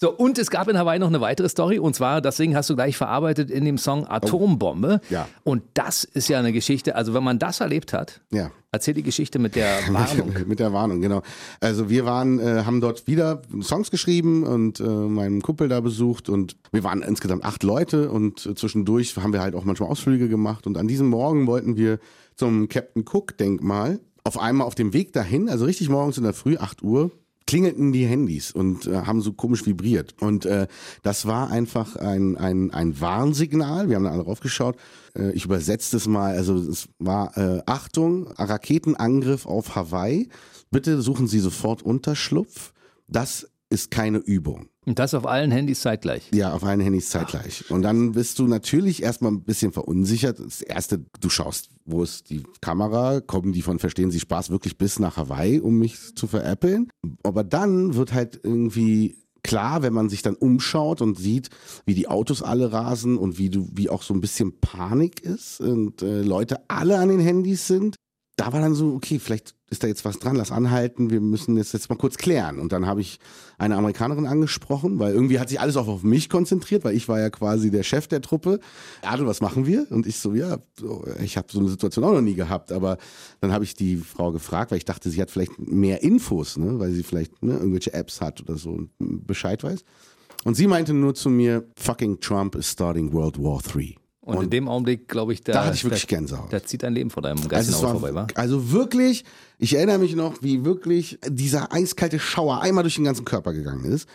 [0.00, 2.68] So, und es gab in Hawaii noch eine weitere Story und zwar, das Ding hast
[2.70, 5.00] du gleich verarbeitet in dem Song Atombombe.
[5.02, 5.06] Oh.
[5.12, 5.28] Ja.
[5.44, 8.50] Und das ist ja eine Geschichte, also wenn man das erlebt hat, ja.
[8.72, 10.34] Erzähl die Geschichte mit der Warnung.
[10.46, 11.22] Mit der Warnung, genau.
[11.60, 16.28] Also wir waren, äh, haben dort wieder Songs geschrieben und äh, meinen Kumpel da besucht
[16.28, 20.28] und wir waren insgesamt acht Leute und äh, zwischendurch haben wir halt auch manchmal Ausflüge
[20.28, 21.98] gemacht und an diesem Morgen wollten wir
[22.34, 24.00] zum Captain Cook Denkmal.
[24.24, 27.10] Auf einmal auf dem Weg dahin, also richtig morgens in der Früh, 8 Uhr,
[27.46, 30.14] klingelten die Handys und äh, haben so komisch vibriert.
[30.20, 30.66] Und äh,
[31.02, 33.88] das war einfach ein, ein, ein Warnsignal.
[33.88, 34.76] Wir haben da alle raufgeschaut.
[35.16, 36.34] Äh, ich übersetze das mal.
[36.36, 40.28] Also es war äh, Achtung, Raketenangriff auf Hawaii.
[40.70, 42.72] Bitte suchen Sie sofort Unterschlupf.
[43.08, 44.68] Das ist keine Übung.
[44.84, 46.28] Und das auf allen Handys zeitgleich.
[46.32, 47.70] Ja, auf allen Handys zeitgleich.
[47.70, 50.40] Und dann bist du natürlich erstmal ein bisschen verunsichert.
[50.40, 53.20] Das erste, du schaust, wo ist die Kamera?
[53.20, 56.88] Kommen die von Verstehen Sie Spaß wirklich bis nach Hawaii, um mich zu veräppeln?
[57.22, 61.50] Aber dann wird halt irgendwie klar, wenn man sich dann umschaut und sieht,
[61.84, 65.60] wie die Autos alle rasen und wie du, wie auch so ein bisschen Panik ist
[65.60, 67.96] und äh, Leute alle an den Handys sind.
[68.36, 71.56] Da war dann so, okay, vielleicht ist da jetzt was dran, lass anhalten, wir müssen
[71.56, 72.58] das jetzt mal kurz klären.
[72.58, 73.18] Und dann habe ich
[73.58, 77.20] eine Amerikanerin angesprochen, weil irgendwie hat sich alles auch auf mich konzentriert, weil ich war
[77.20, 78.60] ja quasi der Chef der Truppe.
[79.02, 79.86] Adel, was machen wir?
[79.90, 80.58] Und ich so, ja,
[81.22, 82.98] ich habe so eine Situation auch noch nie gehabt, aber
[83.40, 86.78] dann habe ich die Frau gefragt, weil ich dachte, sie hat vielleicht mehr Infos, ne,
[86.78, 89.84] weil sie vielleicht ne, irgendwelche Apps hat oder so und Bescheid weiß.
[90.44, 93.96] Und sie meinte nur zu mir, fucking Trump is starting World War III.
[94.24, 96.52] Und, in dem Augenblick, glaube ich, da, Da hatte ich wirklich da, Gänsehaut.
[96.52, 98.14] da zieht dein Leben vor deinem Also, Geist es vorbei, wa?
[98.14, 99.24] war, also wirklich,
[99.58, 103.84] ich erinnere mich noch, wie wirklich dieser eiskalte Schauer einmal durch den ganzen Körper gegangen
[103.84, 104.08] ist.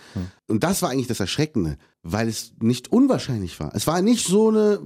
[0.47, 3.75] Und das war eigentlich das Erschreckende, weil es nicht unwahrscheinlich war.
[3.75, 4.79] Es war nicht so eine,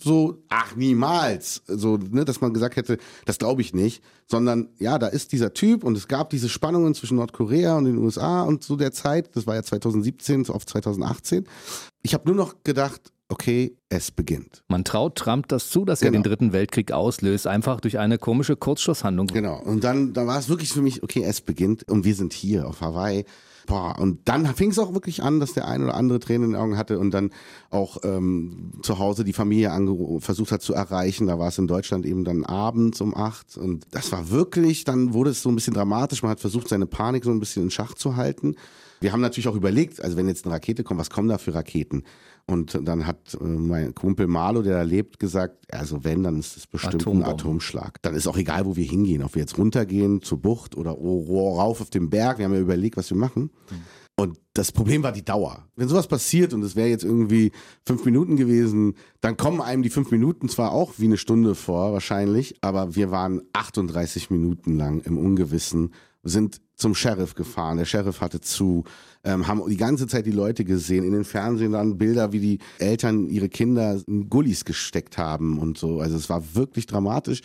[0.00, 5.00] so, ach niemals, so, ne, dass man gesagt hätte, das glaube ich nicht, sondern ja,
[5.00, 8.62] da ist dieser Typ und es gab diese Spannungen zwischen Nordkorea und den USA und
[8.62, 11.48] so der Zeit, das war ja 2017 auf 2018.
[12.02, 14.62] Ich habe nur noch gedacht, okay, es beginnt.
[14.68, 16.22] Man traut Trump das zu, dass er Genau.
[16.22, 19.26] den dritten Weltkrieg auslöst, einfach durch eine komische Kurzschlusshandlung.
[19.28, 19.60] Genau.
[19.62, 22.66] Und dann, dann war es wirklich für mich, okay, es beginnt und wir sind hier
[22.66, 23.24] auf Hawaii.
[23.66, 26.50] Boah, und dann fing es auch wirklich an, dass der ein oder andere Tränen in
[26.52, 27.30] den Augen hatte und dann
[27.68, 29.70] auch ähm, zu Hause die Familie
[30.20, 31.26] versucht hat zu erreichen.
[31.26, 35.12] Da war es in Deutschland eben dann abends um acht und das war wirklich, dann
[35.12, 36.22] wurde es so ein bisschen dramatisch.
[36.22, 38.56] Man hat versucht, seine Panik so ein bisschen in Schach zu halten.
[39.00, 41.54] Wir haben natürlich auch überlegt, also wenn jetzt eine Rakete kommt, was kommen da für
[41.54, 42.04] Raketen?
[42.50, 46.56] Und dann hat äh, mein Kumpel Marlo, der da lebt, gesagt, also wenn, dann ist
[46.56, 47.26] es bestimmt ein Atombombe.
[47.26, 48.00] Atomschlag.
[48.02, 51.82] Dann ist auch egal, wo wir hingehen, ob wir jetzt runtergehen zur Bucht oder rauf
[51.82, 52.38] auf den Berg.
[52.38, 53.50] Wir haben ja überlegt, was wir machen.
[54.16, 55.68] Und das Problem war die Dauer.
[55.76, 57.52] Wenn sowas passiert und es wäre jetzt irgendwie
[57.86, 61.92] fünf Minuten gewesen, dann kommen einem die fünf Minuten zwar auch wie eine Stunde vor,
[61.92, 67.78] wahrscheinlich, aber wir waren 38 Minuten lang im Ungewissen, sind zum Sheriff gefahren.
[67.78, 68.84] Der Sheriff hatte zu,
[69.24, 71.04] ähm, haben die ganze Zeit die Leute gesehen.
[71.04, 75.78] In den Fernsehen dann Bilder, wie die Eltern ihre Kinder in Gullis gesteckt haben und
[75.78, 76.00] so.
[76.00, 77.40] Also es war wirklich dramatisch.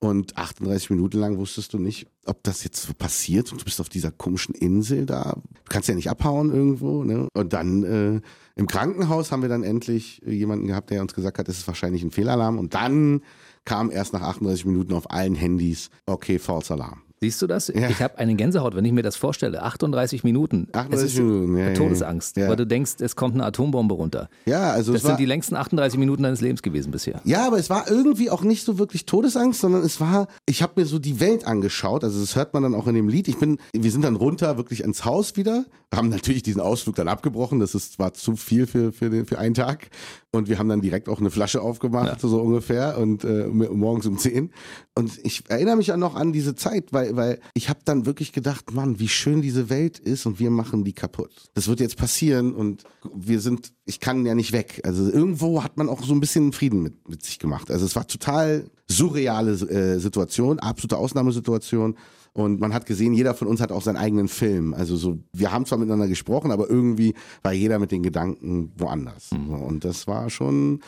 [0.00, 3.80] Und 38 Minuten lang wusstest du nicht, ob das jetzt so passiert und du bist
[3.80, 5.32] auf dieser komischen Insel da.
[5.32, 7.04] Du kannst ja nicht abhauen irgendwo.
[7.04, 7.28] Ne?
[7.32, 8.20] Und dann äh,
[8.54, 12.02] im Krankenhaus haben wir dann endlich jemanden gehabt, der uns gesagt hat, es ist wahrscheinlich
[12.02, 12.58] ein Fehlalarm.
[12.58, 13.22] Und dann
[13.64, 17.03] kam erst nach 38 Minuten auf allen Handys, okay, False Alarm.
[17.24, 17.68] Siehst du das?
[17.68, 17.88] Ja.
[17.88, 19.62] Ich habe eine Gänsehaut, wenn ich mir das vorstelle.
[19.62, 20.68] 38 Minuten.
[20.72, 22.50] 38 Minuten, ja, Todesangst, ja.
[22.50, 24.28] weil du denkst, es kommt eine Atombombe runter.
[24.44, 27.22] Ja, also das sind die längsten 38 Minuten deines Lebens gewesen bisher.
[27.24, 30.74] Ja, aber es war irgendwie auch nicht so wirklich Todesangst, sondern es war, ich habe
[30.76, 32.04] mir so die Welt angeschaut.
[32.04, 33.26] Also das hört man dann auch in dem Lied.
[33.28, 35.64] Ich bin, wir sind dann runter wirklich ins Haus wieder,
[35.96, 37.60] haben natürlich diesen Ausflug dann abgebrochen.
[37.60, 39.90] Das ist, war zu viel für, für, den, für einen Tag.
[40.30, 42.28] Und wir haben dann direkt auch eine Flasche aufgemacht, ja.
[42.28, 44.50] so ungefähr, und äh, morgens um 10.
[44.94, 48.32] Und ich erinnere mich ja noch an diese Zeit, weil, weil ich habe dann wirklich
[48.32, 51.30] gedacht, Mann, wie schön diese Welt ist und wir machen die kaputt.
[51.54, 54.80] Das wird jetzt passieren und wir sind, ich kann ja nicht weg.
[54.84, 57.70] Also irgendwo hat man auch so ein bisschen Frieden mit, mit sich gemacht.
[57.70, 61.96] Also es war total surreale äh, Situation, absolute Ausnahmesituation.
[62.36, 64.74] Und man hat gesehen, jeder von uns hat auch seinen eigenen Film.
[64.74, 69.30] Also so, wir haben zwar miteinander gesprochen, aber irgendwie war jeder mit den Gedanken woanders.
[69.30, 69.54] Mhm.
[69.62, 70.80] Und das war schon,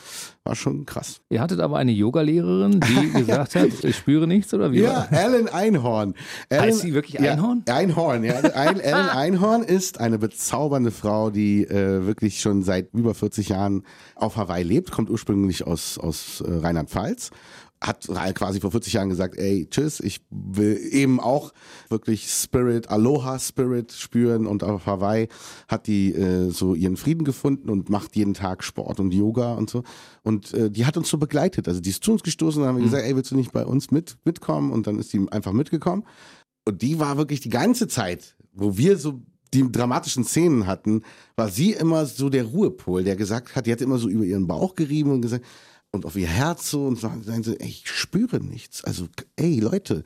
[0.43, 1.21] war schon krass.
[1.31, 4.81] Ihr hattet aber eine Yogalehrerin, die gesagt hat, ich spüre nichts oder wie?
[4.81, 6.15] Ja, Ellen Einhorn.
[6.49, 7.63] Ellen, heißt sie wirklich Einhorn?
[7.69, 8.33] Ja, Einhorn, ja.
[8.33, 13.85] Ellen Einhorn ist eine bezaubernde Frau, die äh, wirklich schon seit über 40 Jahren
[14.17, 17.31] auf Hawaii lebt, kommt ursprünglich aus, aus äh, Rheinland-Pfalz
[17.81, 21.53] hat quasi vor 40 Jahren gesagt, ey, tschüss, ich will eben auch
[21.89, 25.29] wirklich Spirit, Aloha Spirit spüren und auf Hawaii
[25.69, 29.69] hat die äh, so ihren Frieden gefunden und macht jeden Tag Sport und Yoga und
[29.69, 29.83] so.
[30.23, 31.69] Und äh, die hat uns so begleitet.
[31.69, 32.85] Also die ist zu uns gestoßen und haben mhm.
[32.85, 34.73] gesagt, ey, willst du nicht bei uns mit, mitkommen?
[34.73, 36.05] Und dann ist die einfach mitgekommen.
[36.67, 39.21] Und die war wirklich die ganze Zeit, wo wir so
[39.55, 41.03] die dramatischen Szenen hatten,
[41.37, 44.47] war sie immer so der Ruhepol, der gesagt hat, die hat immer so über ihren
[44.47, 45.45] Bauch gerieben und gesagt,
[45.97, 48.85] und auf ihr Herz so und sagen sie, ey, ich spüre nichts.
[48.85, 49.07] Also,
[49.37, 50.05] ey, Leute,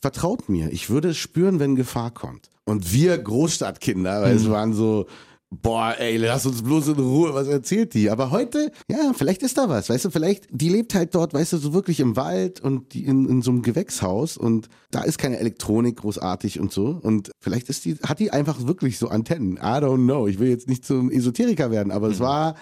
[0.00, 2.50] vertraut mir, ich würde es spüren, wenn Gefahr kommt.
[2.64, 4.40] Und wir Großstadtkinder, weil mhm.
[4.40, 5.06] es waren so,
[5.50, 8.10] boah, ey, lass uns bloß in Ruhe, was erzählt die?
[8.10, 11.52] Aber heute, ja, vielleicht ist da was, weißt du, vielleicht, die lebt halt dort, weißt
[11.52, 15.18] du, so wirklich im Wald und die in, in so einem Gewächshaus und da ist
[15.18, 16.98] keine Elektronik großartig und so.
[17.00, 19.56] Und vielleicht ist die, hat die einfach wirklich so Antennen.
[19.56, 20.26] I don't know.
[20.26, 22.14] Ich will jetzt nicht zum Esoteriker werden, aber mhm.
[22.14, 22.56] es war,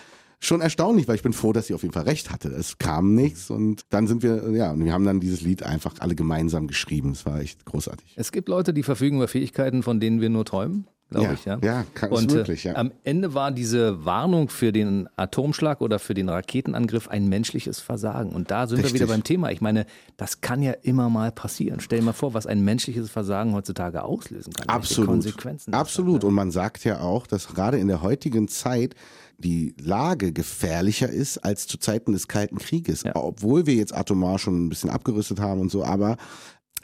[0.47, 2.49] schon erstaunlich, weil ich bin froh, dass sie auf jeden Fall recht hatte.
[2.49, 5.95] Es kam nichts und dann sind wir, ja, und wir haben dann dieses Lied einfach
[6.01, 7.13] alle gemeinsam geschrieben.
[7.13, 8.15] Es war echt großartig.
[8.17, 11.45] Es gibt Leute, die verfügen über Fähigkeiten, von denen wir nur träumen glaube ja, ich.
[11.45, 12.75] Ja, ja kann und wirklich, ja.
[12.77, 18.31] am Ende war diese Warnung für den Atomschlag oder für den Raketenangriff ein menschliches Versagen.
[18.31, 18.95] Und da sind Richtig.
[18.95, 19.51] wir wieder beim Thema.
[19.51, 21.81] Ich meine, das kann ja immer mal passieren.
[21.81, 24.69] Stell dir mal vor, was ein menschliches Versagen heutzutage auslösen kann.
[24.69, 25.11] Absolut.
[25.11, 26.17] Konsequenzen Absolut.
[26.17, 28.95] Hat, und man sagt ja auch, dass gerade in der heutigen Zeit
[29.39, 33.03] die Lage gefährlicher ist als zu Zeiten des Kalten Krieges.
[33.03, 33.17] Ja.
[33.17, 36.17] Obwohl wir jetzt atomar schon ein bisschen abgerüstet haben und so, aber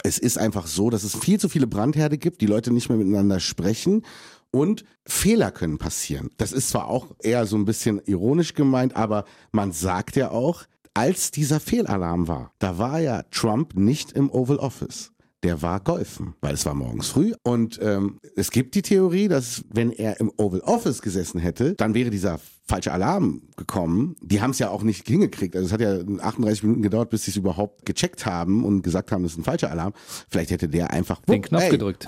[0.02, 2.98] es ist einfach so, dass es viel zu viele Brandherde gibt, die Leute nicht mehr
[2.98, 4.04] miteinander sprechen
[4.50, 6.30] und Fehler können passieren.
[6.36, 10.64] Das ist zwar auch eher so ein bisschen ironisch gemeint, aber man sagt ja auch,
[10.94, 16.34] als dieser Fehlalarm war, da war ja Trump nicht im Oval Office der war golfen,
[16.40, 17.32] weil es war morgens früh.
[17.42, 21.94] Und ähm, es gibt die Theorie, dass wenn er im Oval Office gesessen hätte, dann
[21.94, 24.16] wäre dieser falsche Alarm gekommen.
[24.20, 25.56] Die haben es ja auch nicht hingekriegt.
[25.56, 29.12] Also es hat ja 38 Minuten gedauert, bis sie es überhaupt gecheckt haben und gesagt
[29.12, 29.92] haben, das ist ein falscher Alarm.
[30.28, 32.06] Vielleicht hätte der einfach den Knopf ey, gedrückt.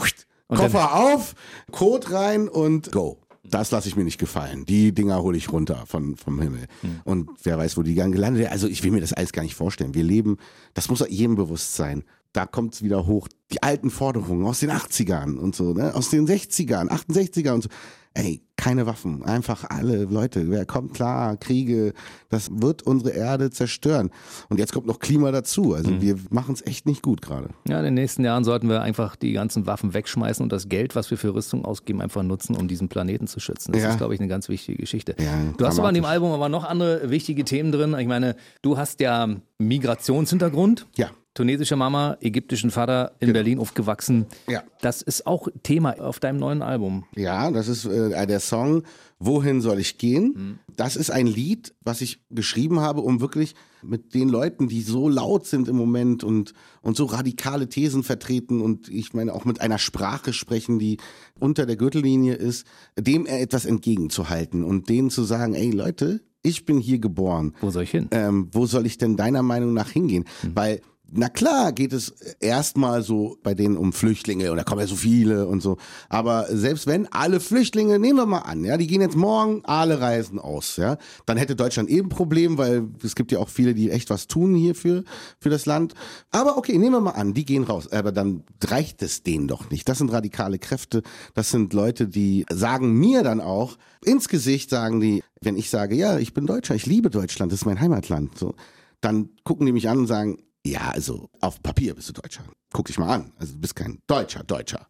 [0.49, 1.35] Koffer auf,
[1.71, 3.19] Code rein und go.
[3.45, 4.65] Das lasse ich mir nicht gefallen.
[4.67, 6.67] Die Dinger hole ich runter von, vom Himmel.
[6.83, 7.01] Hm.
[7.05, 9.57] Und wer weiß, wo die dann gelandet Also ich will mir das alles gar nicht
[9.57, 9.95] vorstellen.
[9.95, 10.37] Wir leben,
[10.75, 14.71] das muss jedem bewusst sein da kommt es wieder hoch, die alten Forderungen aus den
[14.71, 15.95] 80ern und so, ne?
[15.95, 17.69] aus den 60ern, 68er und so.
[18.15, 21.95] Ey, keine Waffen, einfach alle Leute, wer kommt klar, Kriege,
[22.29, 24.11] das wird unsere Erde zerstören.
[24.51, 26.03] Und jetzt kommt noch Klima dazu, also mhm.
[26.03, 27.49] wir machen es echt nicht gut gerade.
[27.67, 30.95] Ja, in den nächsten Jahren sollten wir einfach die ganzen Waffen wegschmeißen und das Geld,
[30.95, 33.73] was wir für Rüstung ausgeben, einfach nutzen, um diesen Planeten zu schützen.
[33.73, 33.89] Das ja.
[33.89, 35.17] ist, glaube ich, eine ganz wichtige Geschichte.
[35.19, 37.97] Ja, du hast aber an dem Album aber noch andere wichtige Themen drin.
[37.99, 40.87] Ich meine, du hast ja Migrationshintergrund.
[40.97, 41.11] Ja.
[41.35, 43.33] Tunesische Mama, ägyptischen Vater in Genau.
[43.39, 44.27] Berlin aufgewachsen.
[44.49, 44.63] Ja.
[44.81, 47.05] Das ist auch Thema auf deinem neuen Album.
[47.17, 48.83] Ja, das ist äh, der Song
[49.25, 50.59] Wohin soll ich gehen?
[50.77, 55.09] Das ist ein Lied, was ich geschrieben habe, um wirklich mit den Leuten, die so
[55.09, 59.61] laut sind im Moment und, und so radikale Thesen vertreten und ich meine auch mit
[59.61, 60.97] einer Sprache sprechen, die
[61.39, 62.67] unter der Gürtellinie ist,
[62.99, 67.55] dem etwas entgegenzuhalten und denen zu sagen, ey Leute, ich bin hier geboren.
[67.61, 68.09] Wo soll ich hin?
[68.11, 70.25] ähm, wo soll ich denn deiner Meinung nach hingehen?
[70.53, 70.81] Weil,
[71.15, 74.97] na klar, geht es erstmal so bei denen um Flüchtlinge und da kommen ja so
[74.97, 75.77] viele und so.
[76.09, 80.01] Aber selbst wenn alle Flüchtlinge, nehmen wir mal an, ja, die gehen jetzt morgen, alle
[80.01, 80.97] reisen aus, ja,
[81.27, 84.27] dann hätte Deutschland eben ein Problem, weil es gibt ja auch viele, die echt was
[84.27, 85.05] tun hier für,
[85.39, 85.95] für das Land.
[86.31, 87.93] Aber okay, nehmen wir mal an, die gehen raus.
[87.93, 89.89] Aber dann reicht es denen doch nicht.
[89.89, 91.03] Das sind radikale Kräfte.
[91.35, 95.95] Das sind Leute, die sagen mir dann auch, ins Gesicht sagen die, wenn ich sage,
[95.95, 98.55] ja, ich bin Deutscher, ich liebe Deutschland, das ist mein Heimatland, so,
[99.01, 102.45] dann gucken die mich an und sagen, ja, also auf Papier bist du Deutscher.
[102.73, 103.33] Guck dich mal an.
[103.39, 104.87] Also du bist kein Deutscher, Deutscher.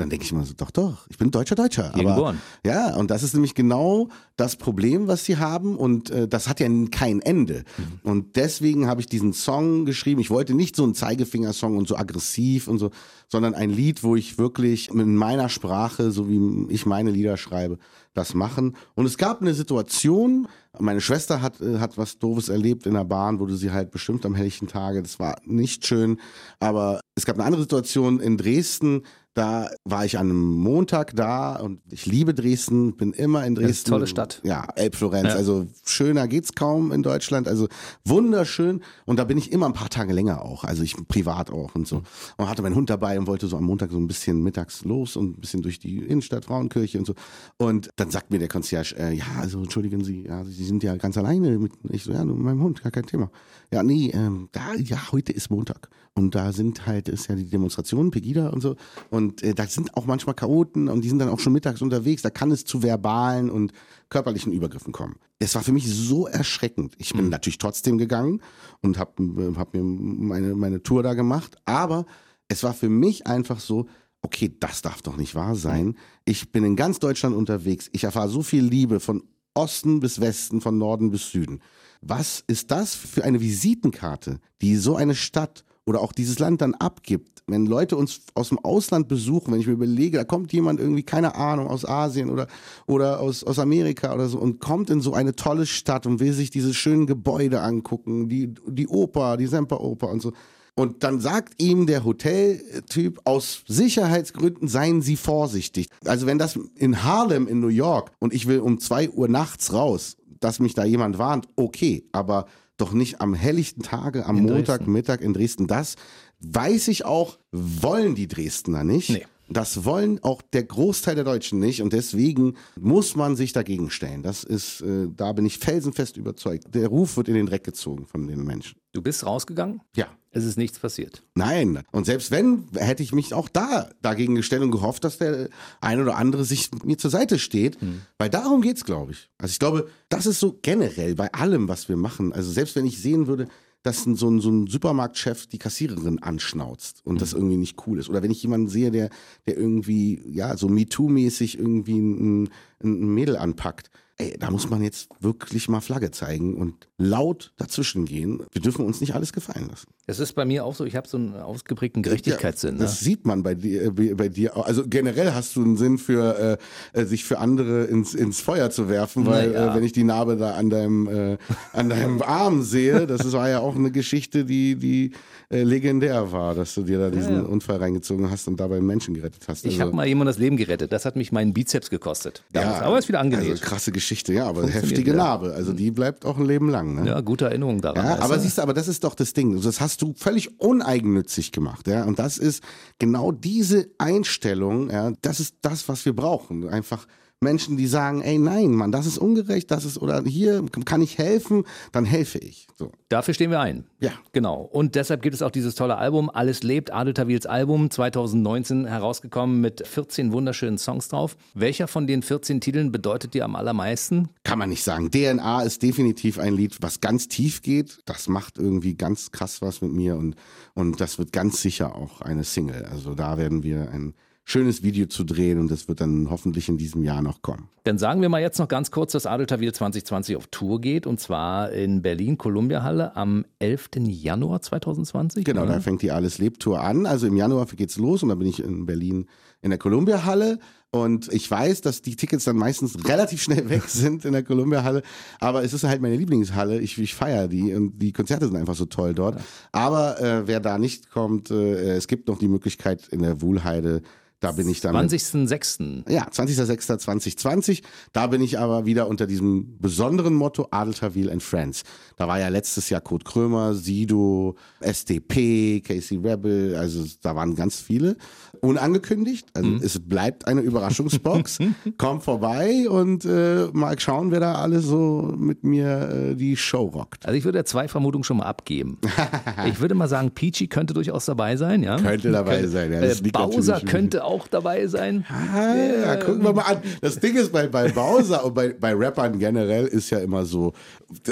[0.00, 1.92] Dann denke ich immer so, doch, doch, ich bin Deutscher, Deutscher.
[1.94, 2.40] Hier Aber, geboren.
[2.64, 6.58] ja, und das ist nämlich genau das Problem, was sie haben und äh, das hat
[6.60, 7.64] ja kein Ende.
[8.02, 10.20] Und deswegen habe ich diesen Song geschrieben.
[10.20, 12.90] Ich wollte nicht so einen Zeigefingersong und so aggressiv und so,
[13.28, 17.78] sondern ein Lied, wo ich wirklich mit meiner Sprache, so wie ich meine Lieder schreibe,
[18.14, 18.76] das machen.
[18.94, 23.04] Und es gab eine Situation, meine Schwester hat, äh, hat was Doofes erlebt in der
[23.04, 25.02] Bahn, wurde sie halt bestimmt am helllichen Tage.
[25.02, 26.18] Das war nicht schön.
[26.58, 29.02] Aber es gab eine andere Situation in Dresden.
[29.34, 33.70] Da war ich an einem Montag da und ich liebe Dresden, bin immer in Dresden.
[33.70, 34.40] ist eine tolle Stadt.
[34.42, 35.28] Ja, Elbflorenz.
[35.28, 35.34] Ja.
[35.34, 37.46] Also schöner geht's kaum in Deutschland.
[37.46, 37.68] Also
[38.04, 38.82] wunderschön.
[39.06, 40.64] Und da bin ich immer ein paar Tage länger auch.
[40.64, 42.02] Also ich privat auch und so.
[42.38, 45.14] Und hatte meinen Hund dabei und wollte so am Montag so ein bisschen mittags los
[45.14, 47.14] und ein bisschen durch die Innenstadt, Frauenkirche und so.
[47.56, 50.96] Und dann sagt mir der Concierge, äh, ja, also entschuldigen Sie, ja, Sie sind ja
[50.96, 53.30] ganz alleine mit, ich so, ja, nur mit meinem Hund, gar kein Thema.
[53.72, 55.88] Ja, nee, ähm, da, ja, heute ist Montag.
[56.14, 58.76] Und da sind halt, ist ja die Demonstration, Pegida und so.
[59.10, 62.22] Und äh, da sind auch manchmal Chaoten und die sind dann auch schon mittags unterwegs.
[62.22, 63.72] Da kann es zu verbalen und
[64.08, 65.16] körperlichen Übergriffen kommen.
[65.38, 66.94] Es war für mich so erschreckend.
[66.98, 68.42] Ich bin natürlich trotzdem gegangen
[68.82, 71.56] und habe hab mir meine, meine Tour da gemacht.
[71.64, 72.06] Aber
[72.48, 73.86] es war für mich einfach so,
[74.20, 75.96] okay, das darf doch nicht wahr sein.
[76.24, 77.88] Ich bin in ganz Deutschland unterwegs.
[77.92, 79.22] Ich erfahre so viel Liebe von
[79.54, 81.60] Osten bis Westen, von Norden bis Süden.
[82.02, 86.74] Was ist das für eine Visitenkarte, die so eine Stadt oder auch dieses Land dann
[86.74, 90.78] abgibt, wenn Leute uns aus dem Ausland besuchen, wenn ich mir überlege, da kommt jemand
[90.78, 92.46] irgendwie, keine Ahnung, aus Asien oder,
[92.86, 96.32] oder aus, aus Amerika oder so und kommt in so eine tolle Stadt und will
[96.32, 100.32] sich diese schönen Gebäude angucken, die, die Oper, die Semperoper und so.
[100.76, 105.88] Und dann sagt ihm der Hoteltyp, aus Sicherheitsgründen seien Sie vorsichtig.
[106.04, 109.72] Also wenn das in Harlem in New York und ich will um zwei Uhr nachts
[109.72, 112.46] raus, dass mich da jemand warnt, okay, aber
[112.80, 114.92] doch nicht am helllichten Tage, am In Montag, Dresden.
[114.92, 115.66] Mittag in Dresden.
[115.66, 115.96] Das
[116.40, 119.10] weiß ich auch, wollen die Dresdner nicht.
[119.10, 119.26] Nee.
[119.52, 124.22] Das wollen auch der Großteil der Deutschen nicht und deswegen muss man sich dagegen stellen.
[124.22, 126.72] Das ist, äh, da bin ich felsenfest überzeugt.
[126.74, 128.78] Der Ruf wird in den Dreck gezogen von den Menschen.
[128.92, 130.06] Du bist rausgegangen, Ja.
[130.30, 131.22] es ist nichts passiert.
[131.34, 131.82] Nein.
[131.92, 135.48] Und selbst wenn, hätte ich mich auch da dagegen gestellt und gehofft, dass der
[135.80, 137.76] ein oder andere sich mir zur Seite steht.
[138.18, 139.30] Weil darum geht's, glaube ich.
[139.38, 142.32] Also ich glaube, das ist so generell bei allem, was wir machen.
[142.32, 143.48] Also selbst wenn ich sehen würde,
[143.82, 147.98] dass ein, so, ein, so ein Supermarktchef die Kassiererin anschnauzt und das irgendwie nicht cool
[147.98, 148.10] ist.
[148.10, 149.08] Oder wenn ich jemanden sehe, der,
[149.46, 152.50] der irgendwie, ja, so MeToo-mäßig irgendwie ein,
[152.82, 153.90] ein Mädel anpackt.
[154.16, 158.42] Ey, da muss man jetzt wirklich mal Flagge zeigen und laut dazwischen gehen.
[158.52, 159.86] Wir dürfen uns nicht alles gefallen lassen.
[160.06, 162.74] Es ist bei mir auch so, ich habe so einen ausgeprägten Gerechtigkeitssinn.
[162.76, 163.04] Ja, das ne?
[163.06, 164.58] sieht man bei dir, äh, bei dir.
[164.58, 166.58] Also generell hast du einen Sinn für
[166.94, 169.72] äh, äh, sich für andere ins, ins Feuer zu werfen, weil Naja.
[169.72, 171.38] äh, wenn ich die Narbe da an deinem äh,
[171.72, 175.12] an deinem Arm sehe, das ist, war ja auch eine Geschichte, die die
[175.48, 177.42] äh, legendär war, dass du dir da diesen ja.
[177.42, 179.64] Unfall reingezogen hast und dabei Menschen gerettet hast.
[179.64, 180.92] Ich Also, habe mal jemand das Leben gerettet.
[180.92, 182.42] Das hat mich meinen Bizeps gekostet.
[182.52, 182.69] Damals.
[182.72, 183.50] Ja, Aber ist wieder angenäht.
[183.50, 185.14] Also krasse Geschichte, ja, aber heftige.
[185.14, 185.52] Narbe.
[185.52, 186.94] Also die bleibt auch ein Leben lang.
[186.94, 187.08] Ne?
[187.08, 188.04] ja, gute Erinnerung daran.
[188.04, 189.60] Ja, aber siehst du, aber das ist doch das Ding.
[189.60, 192.04] Das hast du völlig uneigennützig gemacht, ja.
[192.04, 192.62] Und das ist
[192.98, 196.68] genau diese Einstellung, ja, das ist das, was wir brauchen.
[196.68, 197.06] Einfach
[197.42, 201.16] Menschen, die sagen, ey, nein, Mann, das ist ungerecht, das ist, oder hier kann ich
[201.16, 202.66] helfen, dann helfe ich.
[202.76, 202.92] So.
[203.08, 203.84] Dafür stehen wir ein.
[203.98, 204.12] Ja.
[204.32, 204.60] Genau.
[204.60, 209.62] Und deshalb gibt es auch dieses tolle Album Alles lebt, Adel Tawils Album 2019 herausgekommen
[209.62, 211.38] mit 14 wunderschönen Songs drauf.
[211.54, 214.28] Welcher von den 14 Titeln bedeutet dir am allermeisten?
[214.44, 215.10] Kann man nicht sagen.
[215.10, 218.00] DNA ist definitiv ein Lied, was ganz tief geht.
[218.04, 220.36] Das macht irgendwie ganz krass was mit mir und,
[220.74, 222.84] und das wird ganz sicher auch eine Single.
[222.84, 224.12] Also da werden wir ein
[224.50, 227.68] schönes Video zu drehen und das wird dann hoffentlich in diesem Jahr noch kommen.
[227.84, 231.20] Dann sagen wir mal jetzt noch ganz kurz, dass Adeltawil 2020 auf Tour geht und
[231.20, 233.90] zwar in Berlin, Columbia Halle am 11.
[234.06, 235.44] Januar 2020.
[235.44, 235.74] Genau, oder?
[235.74, 237.06] da fängt die Alles Lebt Tour an.
[237.06, 239.26] Also im Januar geht's los und dann bin ich in Berlin
[239.62, 240.58] in der Columbia Halle
[240.90, 244.82] und ich weiß, dass die Tickets dann meistens relativ schnell weg sind in der Columbia
[244.82, 245.02] Halle,
[245.38, 246.80] aber es ist halt meine Lieblingshalle.
[246.80, 249.40] Ich, ich feiere die und die Konzerte sind einfach so toll dort.
[249.70, 254.02] Aber äh, wer da nicht kommt, äh, es gibt noch die Möglichkeit in der Wuhlheide
[254.40, 254.96] da bin ich dann.
[254.96, 256.10] 20.06.
[256.10, 257.82] Ja, 20.06.2020.
[258.12, 261.82] Da bin ich aber wieder unter diesem besonderen Motto Adeltawil and Friends.
[262.16, 267.80] Da war ja letztes Jahr Kurt Krömer, Sido, SDP, Casey Rebel, also da waren ganz
[267.80, 268.16] viele.
[268.60, 269.46] Unangekündigt.
[269.54, 269.80] Also mhm.
[269.82, 271.58] es bleibt eine Überraschungsbox.
[271.98, 276.84] Kommt vorbei und äh, mal schauen, wer da alles so mit mir äh, die Show
[276.84, 277.26] rockt.
[277.26, 278.98] Also ich würde ja zwei Vermutungen schon mal abgeben.
[279.66, 281.96] ich würde mal sagen, Peachy könnte durchaus dabei sein, ja.
[281.96, 283.00] Könnte dabei sein, ja.
[283.00, 285.24] Das äh, Bowser könnte auch dabei sein.
[285.28, 286.78] Ah, ja, gucken wir mal an.
[287.00, 290.72] Das Ding ist bei, bei Bowser und bei, bei Rappern generell ist ja immer so,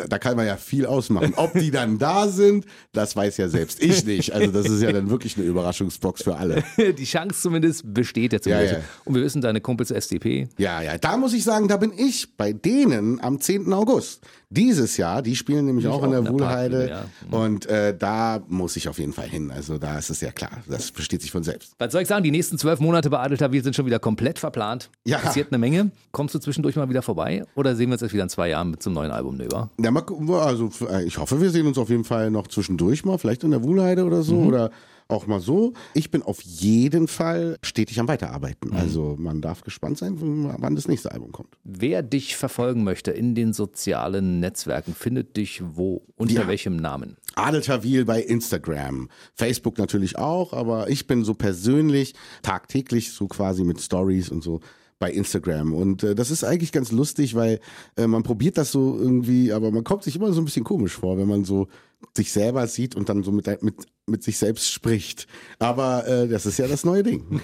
[0.09, 1.35] da kann man ja viel ausmachen.
[1.37, 4.33] Ob die dann da sind, das weiß ja selbst ich nicht.
[4.33, 6.65] Also das ist ja dann wirklich eine Überraschungsbox für alle.
[6.99, 8.73] Die Chance zumindest besteht ja zumindest.
[8.73, 8.85] Ja, ja.
[9.05, 10.49] Und wir wissen, deine Kumpels SDP.
[10.59, 13.73] Ja, ja, da muss ich sagen, da bin ich bei denen am 10.
[13.73, 14.25] August.
[14.51, 16.89] Dieses Jahr, die spielen nämlich auch, auch, in der, der Wuhlheide.
[16.89, 17.05] Ja.
[17.27, 17.35] Mhm.
[17.35, 19.51] Und äh, da muss ich auf jeden Fall hin.
[19.51, 20.63] Also da ist es ja klar.
[20.67, 21.75] Das versteht sich von selbst.
[21.79, 22.25] Was soll ich sagen?
[22.25, 24.91] Die nächsten zwölf Monate bei Adeltawil sind schon wieder komplett verplant.
[25.05, 25.19] Ja.
[25.19, 25.91] Passiert eine Menge.
[26.13, 27.45] Kommst du zwischendurch mal wieder vorbei?
[27.57, 29.71] Oder sehen wir uns jetzt wieder in zwei Jahren mit zum neuen Album Nöber?
[29.79, 29.93] Ja,
[30.41, 33.19] also äh, ich hoffe, wir sehen uns auf jeden Fall noch zwischendurch mal.
[33.19, 34.37] Vielleicht in der Wuhlheide oder so.
[34.37, 34.47] Mhm.
[34.47, 34.71] Oder
[35.09, 35.73] auch mal so.
[35.95, 38.71] Ich bin auf jeden Fall stetig am Weiterarbeiten.
[38.71, 38.77] Mhm.
[38.77, 41.49] Also man darf gespannt sein, wann das nächste Album kommt.
[41.65, 46.03] Wer dich verfolgen möchte in den sozialen Netzwerken, findet dich wo?
[46.17, 46.49] Unter ja.
[46.49, 47.17] welchem Namen?
[47.35, 53.65] Adel Tawil bei Instagram, Facebook natürlich auch, aber ich bin so persönlich tagtäglich so quasi
[53.65, 54.61] mit Stories und so
[54.99, 55.73] bei Instagram.
[55.73, 57.61] Und äh, das ist eigentlich ganz lustig, weil
[57.97, 60.95] äh, man probiert das so irgendwie, aber man kommt sich immer so ein bisschen komisch
[60.95, 61.69] vor, wenn man so
[62.17, 63.75] sich selber sieht und dann so mit, mit,
[64.07, 65.27] mit sich selbst spricht.
[65.59, 67.41] Aber äh, das ist ja das neue Ding.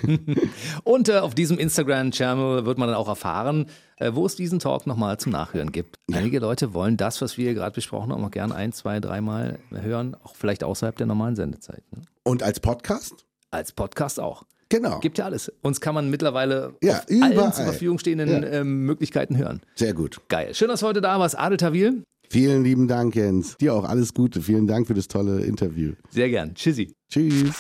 [0.85, 4.87] und äh, auf diesem Instagram-Channel wird man dann auch erfahren, äh, wo es diesen Talk
[4.87, 5.99] nochmal zum Nachhören gibt.
[6.09, 6.19] Ja.
[6.19, 10.17] Einige Leute wollen das, was wir gerade besprochen haben, auch gern ein, zwei, dreimal hören,
[10.23, 11.83] auch vielleicht außerhalb der normalen Sendezeit.
[11.93, 12.03] Ne?
[12.23, 13.27] Und als Podcast?
[13.51, 14.45] Als Podcast auch.
[14.69, 14.99] Genau.
[15.01, 15.53] Gibt ja alles.
[15.63, 17.39] Uns kann man mittlerweile ja, auf überall.
[17.39, 18.49] allen zur Verfügung stehenden ja.
[18.49, 19.61] ähm, Möglichkeiten hören.
[19.77, 20.21] Sehr gut.
[20.29, 20.55] Geil.
[20.55, 22.03] Schön, dass du heute da warst, Adel Tawil.
[22.31, 23.57] Vielen lieben Dank, Jens.
[23.59, 24.41] Dir auch alles Gute.
[24.41, 25.93] Vielen Dank für das tolle Interview.
[26.11, 26.55] Sehr gern.
[26.55, 26.95] Tschüssi.
[27.11, 27.55] Tschüss.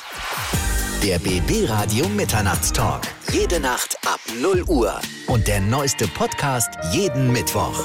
[1.03, 3.03] Der BB Radio Mitternachtstalk.
[3.33, 5.01] Jede Nacht ab 0 Uhr.
[5.27, 7.85] Und der neueste Podcast jeden Mittwoch.